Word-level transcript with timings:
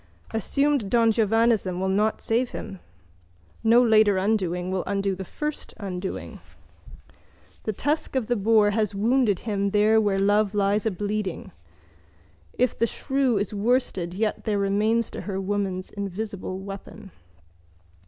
Assumed 0.31 0.89
dongiovannism 0.89 1.79
will 1.79 1.87
not 1.87 2.23
save 2.23 2.49
him. 2.53 2.79
No 3.63 3.83
later 3.83 4.17
undoing 4.17 4.71
will 4.71 4.83
undo 4.87 5.13
the 5.15 5.23
first 5.23 5.75
undoing. 5.77 6.39
The 7.65 7.73
tusk 7.73 8.15
of 8.15 8.25
the 8.25 8.35
boar 8.35 8.71
has 8.71 8.95
wounded 8.95 9.41
him 9.41 9.69
there 9.69 10.01
where 10.01 10.17
love 10.17 10.55
lies 10.55 10.85
ableeding. 10.85 11.51
If 12.53 12.75
the 12.79 12.87
shrew 12.87 13.37
is 13.37 13.53
worsted 13.53 14.15
yet 14.15 14.45
there 14.45 14.57
remains 14.57 15.11
to 15.11 15.21
her 15.21 15.39
woman's 15.39 15.91
invisible 15.91 16.57
weapon. 16.57 17.11